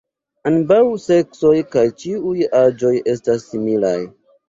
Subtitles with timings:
[0.51, 3.97] Ambaŭ seksoj kaj ĉiuj aĝoj estas similaj.